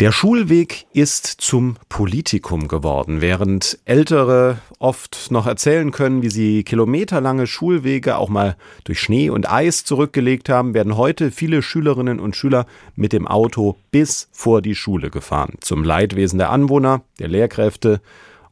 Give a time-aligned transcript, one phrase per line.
[0.00, 3.20] Der Schulweg ist zum Politikum geworden.
[3.20, 9.50] Während Ältere oft noch erzählen können, wie sie kilometerlange Schulwege auch mal durch Schnee und
[9.50, 14.76] Eis zurückgelegt haben, werden heute viele Schülerinnen und Schüler mit dem Auto bis vor die
[14.76, 15.54] Schule gefahren.
[15.62, 18.00] Zum Leidwesen der Anwohner, der Lehrkräfte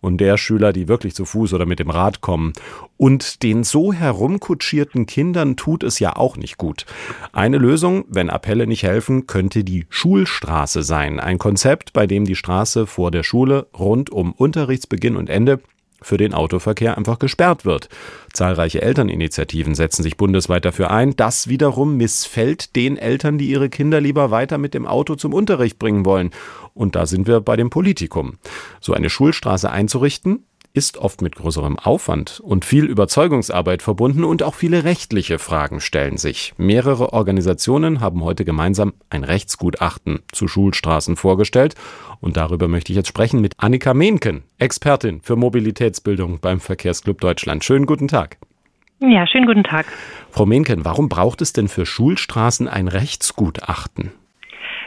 [0.06, 2.52] und der Schüler, die wirklich zu Fuß oder mit dem Rad kommen.
[2.96, 6.86] Und den so herumkutschierten Kindern tut es ja auch nicht gut.
[7.32, 11.18] Eine Lösung, wenn Appelle nicht helfen, könnte die Schulstraße sein.
[11.18, 15.60] Ein Konzept, bei dem die Straße vor der Schule rund um Unterrichtsbeginn und Ende
[16.02, 17.88] für den Autoverkehr einfach gesperrt wird.
[18.32, 21.16] Zahlreiche Elterninitiativen setzen sich bundesweit dafür ein.
[21.16, 25.78] Das wiederum missfällt den Eltern, die ihre Kinder lieber weiter mit dem Auto zum Unterricht
[25.78, 26.30] bringen wollen.
[26.76, 28.38] Und da sind wir bei dem Politikum.
[28.80, 30.44] So eine Schulstraße einzurichten,
[30.76, 36.18] ist oft mit größerem Aufwand und viel Überzeugungsarbeit verbunden und auch viele rechtliche Fragen stellen
[36.18, 36.52] sich.
[36.58, 41.76] Mehrere Organisationen haben heute gemeinsam ein Rechtsgutachten zu Schulstraßen vorgestellt
[42.20, 47.64] und darüber möchte ich jetzt sprechen mit Annika Mehnken, Expertin für Mobilitätsbildung beim Verkehrsclub Deutschland.
[47.64, 48.36] Schönen guten Tag.
[49.00, 49.86] Ja, schönen guten Tag.
[50.30, 54.12] Frau Mehnken, warum braucht es denn für Schulstraßen ein Rechtsgutachten?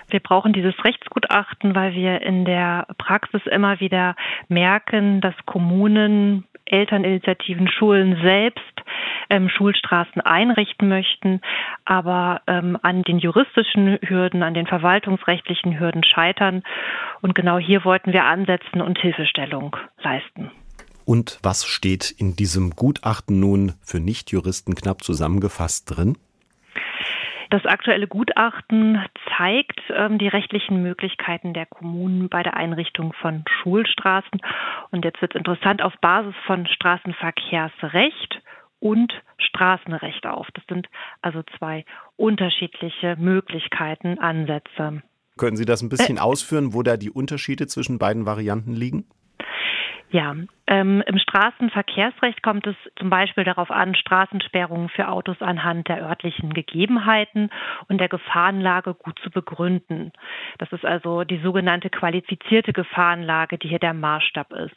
[0.09, 4.15] Wir brauchen dieses Rechtsgutachten, weil wir in der Praxis immer wieder
[4.47, 8.63] merken, dass Kommunen, Elterninitiativen, Schulen selbst
[9.29, 11.41] ähm, Schulstraßen einrichten möchten,
[11.85, 16.63] aber ähm, an den juristischen Hürden, an den verwaltungsrechtlichen Hürden scheitern.
[17.21, 20.51] Und genau hier wollten wir ansetzen und Hilfestellung leisten.
[21.05, 26.17] Und was steht in diesem Gutachten nun für Nichtjuristen knapp zusammengefasst drin?
[27.49, 29.03] Das aktuelle Gutachten
[29.35, 34.39] zeigt ähm, die rechtlichen Möglichkeiten der Kommunen bei der Einrichtung von Schulstraßen.
[34.91, 38.41] Und jetzt wird es interessant auf Basis von Straßenverkehrsrecht
[38.79, 40.47] und Straßenrecht auf.
[40.53, 40.87] Das sind
[41.23, 41.85] also zwei
[42.17, 45.01] unterschiedliche Möglichkeiten, Ansätze.
[45.37, 49.05] Können Sie das ein bisschen äh, ausführen, wo da die Unterschiede zwischen beiden Varianten liegen?
[50.11, 56.01] Ja, ähm, im Straßenverkehrsrecht kommt es zum Beispiel darauf an, Straßensperrungen für Autos anhand der
[56.01, 57.51] örtlichen Gegebenheiten
[57.89, 60.11] und der Gefahrenlage gut zu begründen.
[60.57, 64.75] Das ist also die sogenannte qualifizierte Gefahrenlage, die hier der Maßstab ist.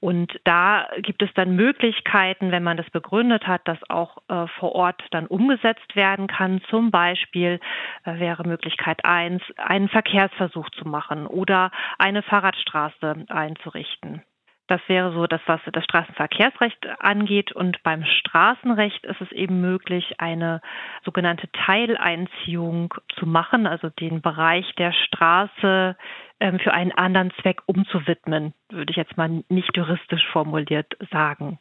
[0.00, 4.74] Und da gibt es dann Möglichkeiten, wenn man das begründet hat, dass auch äh, vor
[4.74, 6.62] Ort dann umgesetzt werden kann.
[6.70, 7.60] Zum Beispiel
[8.04, 14.22] äh, wäre Möglichkeit eins, einen Verkehrsversuch zu machen oder eine Fahrradstraße einzurichten.
[14.66, 17.52] Das wäre so das, was das Straßenverkehrsrecht angeht.
[17.52, 20.62] Und beim Straßenrecht ist es eben möglich, eine
[21.04, 25.96] sogenannte Teileinziehung zu machen, also den Bereich der Straße
[26.40, 31.58] ähm, für einen anderen Zweck umzuwidmen, würde ich jetzt mal nicht juristisch formuliert sagen.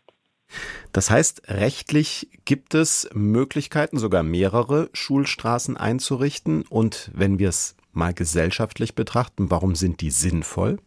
[0.91, 6.63] Das heißt, rechtlich gibt es Möglichkeiten, sogar mehrere Schulstraßen einzurichten.
[6.69, 10.79] Und wenn wir es mal gesellschaftlich betrachten, warum sind die sinnvoll?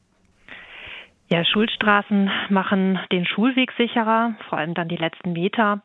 [1.29, 5.83] Ja, Schulstraßen machen den Schulweg sicherer, vor allem dann die letzten Meter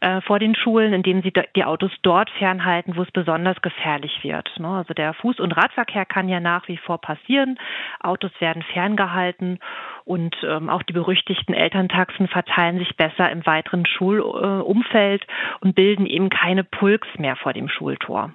[0.00, 4.48] äh, vor den Schulen, indem sie die Autos dort fernhalten, wo es besonders gefährlich wird.
[4.58, 4.68] Ne?
[4.68, 7.58] Also der Fuß- und Radverkehr kann ja nach wie vor passieren.
[8.00, 9.58] Autos werden ferngehalten
[10.06, 15.26] und ähm, auch die berüchtigten Elterntaxen verteilen sich besser im weiteren Schulumfeld äh,
[15.60, 18.32] und bilden eben keine Pulks mehr vor dem Schultor.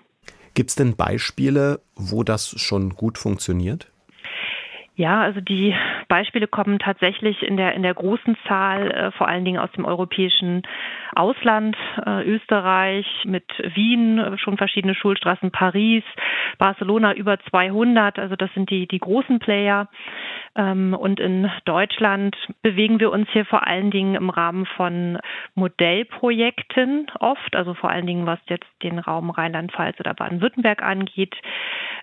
[0.53, 3.89] Gibt es denn Beispiele, wo das schon gut funktioniert?
[4.95, 5.75] Ja, also die
[6.15, 9.83] Beispiele kommen tatsächlich in der in der großen Zahl, äh, vor allen Dingen aus dem
[9.83, 10.63] europäischen
[11.13, 13.43] Ausland, äh, Österreich mit
[13.75, 16.03] Wien äh, schon verschiedene Schulstraßen, Paris,
[16.57, 18.17] Barcelona über 200.
[18.17, 19.89] Also das sind die die großen Player.
[20.55, 25.19] Ähm, und in Deutschland bewegen wir uns hier vor allen Dingen im Rahmen von
[25.55, 31.35] Modellprojekten oft, also vor allen Dingen was jetzt den Raum Rheinland-Pfalz oder Baden-Württemberg angeht.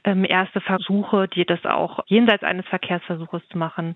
[0.04, 3.94] Ähm, erste Versuche, die das auch jenseits eines Verkehrsversuches zu machen,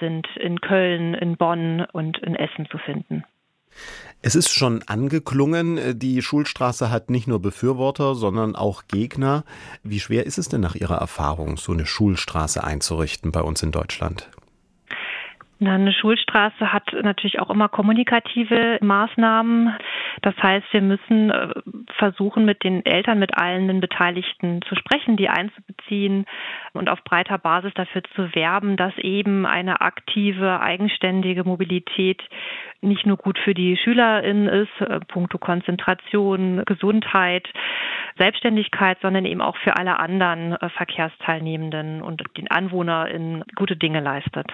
[0.00, 3.24] sind in Köln, in Bonn und in Essen zu finden.
[4.20, 9.44] Es ist schon angeklungen, die Schulstraße hat nicht nur Befürworter, sondern auch Gegner.
[9.82, 13.72] Wie schwer ist es denn nach Ihrer Erfahrung, so eine Schulstraße einzurichten bei uns in
[13.72, 14.30] Deutschland?
[15.58, 19.72] Na, eine Schulstraße hat natürlich auch immer kommunikative Maßnahmen.
[20.20, 21.48] Das heißt, wir müssen äh,
[21.96, 26.26] versuchen, mit den Eltern, mit allen den Beteiligten zu sprechen, die einzubeziehen
[26.74, 32.22] und auf breiter Basis dafür zu werben, dass eben eine aktive, eigenständige Mobilität
[32.82, 37.48] nicht nur gut für die SchülerInnen ist, äh, puncto Konzentration, Gesundheit,
[38.18, 44.52] Selbstständigkeit, sondern eben auch für alle anderen äh, Verkehrsteilnehmenden und den AnwohnerInnen gute Dinge leistet.